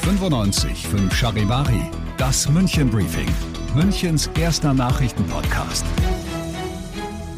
[0.00, 3.28] 95 Charivari, das München Briefing,
[3.74, 5.84] Münchens erster Nachrichtenpodcast.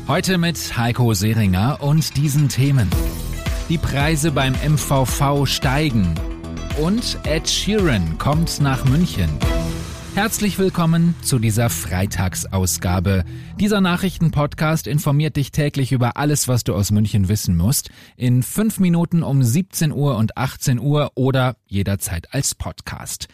[0.06, 2.88] Heute mit Heiko Seringer und diesen Themen.
[3.68, 6.14] Die Preise beim MVV steigen
[6.80, 9.30] und Ed Sheeran kommt nach München.
[10.14, 13.24] Herzlich willkommen zu dieser Freitagsausgabe.
[13.58, 17.90] Dieser Nachrichtenpodcast informiert dich täglich über alles, was du aus München wissen musst.
[18.16, 23.26] In fünf Minuten um 17 Uhr und 18 Uhr oder jederzeit als Podcast.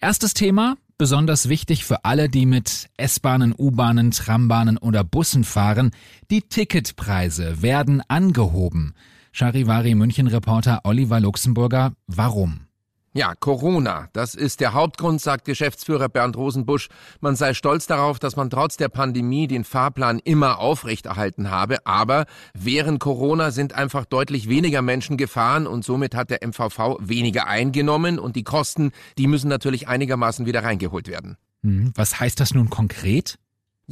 [0.00, 5.90] Erstes Thema, besonders wichtig für alle, die mit S-Bahnen, U-Bahnen, Trambahnen oder Bussen fahren.
[6.30, 8.94] Die Ticketpreise werden angehoben.
[9.32, 12.71] Charivari München Reporter Oliver Luxemburger, warum?
[13.14, 16.88] Ja, Corona, das ist der Hauptgrund, sagt Geschäftsführer Bernd Rosenbusch.
[17.20, 21.86] Man sei stolz darauf, dass man trotz der Pandemie den Fahrplan immer aufrechterhalten habe.
[21.86, 27.46] Aber während Corona sind einfach deutlich weniger Menschen gefahren und somit hat der MVV weniger
[27.48, 31.36] eingenommen und die Kosten, die müssen natürlich einigermaßen wieder reingeholt werden.
[31.62, 33.38] Hm, was heißt das nun konkret?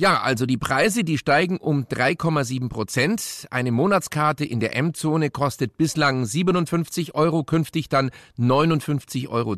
[0.01, 3.47] Ja, also die Preise, die steigen um 3,7 Prozent.
[3.51, 9.57] Eine Monatskarte in der M-Zone kostet bislang 57 Euro, künftig dann 59,10 Euro.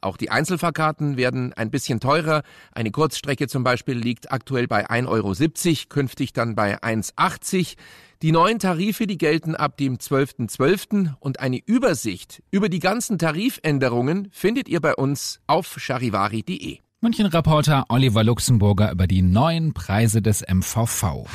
[0.00, 2.44] Auch die Einzelfahrkarten werden ein bisschen teurer.
[2.70, 7.74] Eine Kurzstrecke zum Beispiel liegt aktuell bei 1,70 Euro, künftig dann bei 1,80
[8.22, 10.48] die neuen Tarife, die gelten ab dem 12.12.
[10.48, 11.14] .12.
[11.18, 16.85] und eine Übersicht über die ganzen Tarifänderungen findet ihr bei uns auf charivari.de.
[17.02, 21.26] München-Reporter Oliver Luxemburger über die neuen Preise des MVV.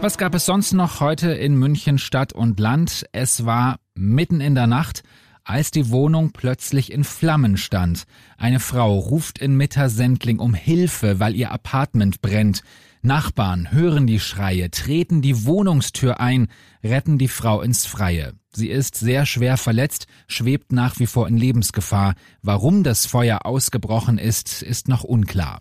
[0.00, 3.06] Was gab es sonst noch heute in München Stadt und Land?
[3.12, 5.04] Es war mitten in der Nacht,
[5.44, 8.02] als die Wohnung plötzlich in Flammen stand.
[8.36, 12.64] Eine Frau ruft in Mittersendling um Hilfe, weil ihr Apartment brennt.
[13.00, 16.48] Nachbarn hören die Schreie, treten die Wohnungstür ein,
[16.82, 18.32] retten die Frau ins Freie.
[18.56, 22.14] Sie ist sehr schwer verletzt, schwebt nach wie vor in Lebensgefahr.
[22.40, 25.60] Warum das Feuer ausgebrochen ist, ist noch unklar.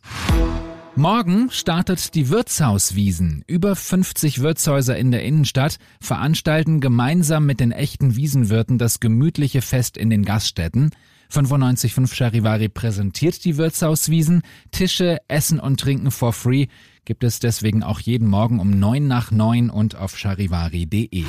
[0.96, 3.44] Morgen startet die Wirtshauswiesen.
[3.48, 9.98] Über 50 Wirtshäuser in der Innenstadt veranstalten gemeinsam mit den echten Wiesenwirten das gemütliche Fest
[9.98, 10.92] in den Gaststätten.
[11.30, 14.42] 95.5 Charivari präsentiert die Wirtshauswiesen.
[14.72, 16.68] Tische, Essen und Trinken for free
[17.04, 21.26] gibt es deswegen auch jeden Morgen um neun nach neun und auf charivari.de.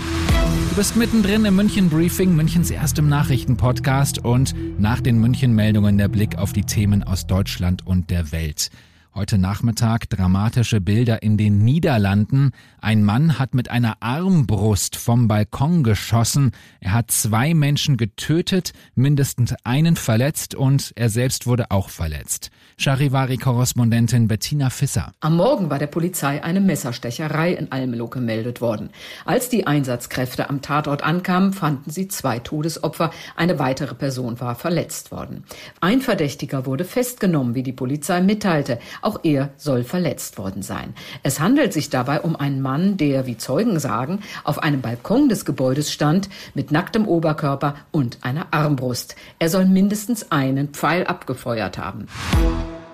[0.71, 6.09] Du bist mittendrin im München Briefing, Münchens erstem Nachrichtenpodcast und nach den München Meldungen der
[6.09, 8.71] Blick auf die Themen aus Deutschland und der Welt.
[9.17, 12.51] Heute Nachmittag dramatische Bilder in den Niederlanden.
[12.83, 16.51] Ein Mann hat mit einer Armbrust vom Balkon geschossen.
[16.81, 22.51] Er hat zwei Menschen getötet, mindestens einen verletzt und er selbst wurde auch verletzt.
[22.77, 25.13] Charivari-Korrespondentin Bettina Fisser.
[25.21, 28.91] Am Morgen war der Polizei eine Messerstecherei in Almelo gemeldet worden.
[29.25, 33.11] Als die Einsatzkräfte am Tatort ankamen, fanden sie zwei Todesopfer.
[33.35, 35.45] Eine weitere Person war verletzt worden.
[35.81, 38.79] Ein Verdächtiger wurde festgenommen, wie die Polizei mitteilte.
[39.07, 40.93] Auch er soll verletzt worden sein.
[41.23, 45.45] Es handelt sich dabei um einen Mann, der, wie Zeugen sagen, auf einem Balkon des
[45.45, 49.15] Gebäudes stand, mit nacktem Oberkörper und einer Armbrust.
[49.39, 52.09] Er soll mindestens einen Pfeil abgefeuert haben.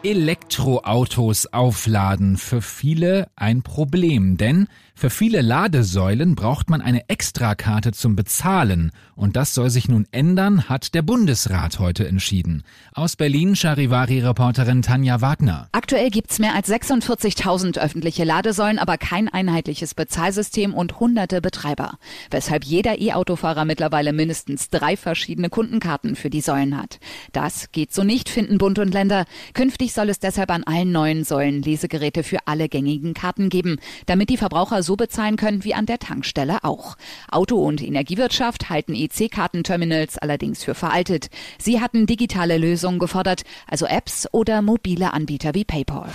[0.02, 8.14] Elektroautos aufladen für viele ein Problem, denn für viele Ladesäulen braucht man eine Extrakarte zum
[8.14, 12.62] Bezahlen und das soll sich nun ändern, hat der Bundesrat heute entschieden.
[12.94, 15.68] Aus Berlin Charivari-Reporterin Tanja Wagner.
[15.72, 21.98] Aktuell gibt's mehr als 46.000 öffentliche Ladesäulen, aber kein einheitliches Bezahlsystem und hunderte Betreiber,
[22.30, 27.00] weshalb jeder E-Autofahrer mittlerweile mindestens drei verschiedene Kundenkarten für die Säulen hat.
[27.32, 29.24] Das geht so nicht, finden Bund und Länder.
[29.54, 34.30] Künftig soll es deshalb an allen neuen Säulen Lesegeräte für alle gängigen Karten geben, damit
[34.30, 36.96] die Verbraucher so bezahlen können wie an der Tankstelle auch.
[37.30, 41.28] Auto- und Energiewirtschaft halten EC-Kartenterminals allerdings für veraltet.
[41.58, 46.10] Sie hatten digitale Lösungen gefordert, also Apps oder mobile Anbieter wie PayPal.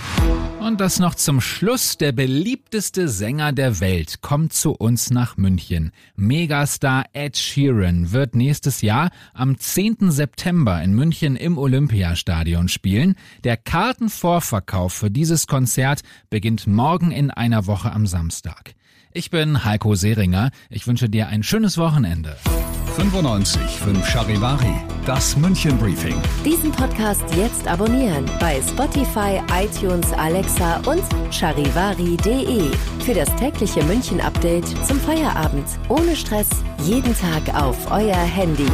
[0.60, 1.98] Und das noch zum Schluss.
[1.98, 5.92] Der beliebteste Sänger der Welt kommt zu uns nach München.
[6.16, 10.10] Megastar Ed Sheeran wird nächstes Jahr am 10.
[10.10, 13.14] September in München im Olympiastadion spielen.
[13.44, 18.57] Der Kartenvorverkauf für dieses Konzert beginnt morgen in einer Woche am Samstag.
[19.12, 20.50] Ich bin Heiko Seringer.
[20.68, 22.36] Ich wünsche dir ein schönes Wochenende.
[22.96, 24.74] 95 5 Charivari,
[25.06, 26.20] das München Briefing.
[26.44, 31.02] Diesen Podcast jetzt abonnieren bei Spotify, iTunes, Alexa und
[31.32, 32.70] charivari.de.
[33.04, 35.66] Für das tägliche München Update zum Feierabend.
[35.88, 36.48] Ohne Stress,
[36.84, 38.68] jeden Tag auf euer Handy.